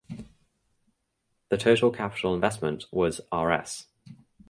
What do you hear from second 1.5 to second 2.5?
total capital